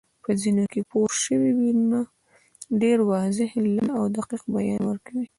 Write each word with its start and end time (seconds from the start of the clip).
په 0.23 0.31
ځینو 0.41 0.63
کې 0.73 0.81
پورشوي 0.91 1.51
ویونه 1.57 1.99
ډېر 2.81 2.97
واضح، 3.11 3.49
لنډ 3.73 3.89
او 3.97 4.03
دقیق 4.17 4.43
بیان 4.55 4.81
ورکوي 4.85 5.25